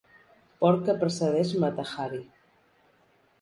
[0.63, 2.23] Porc que precedeix Mata-Hari.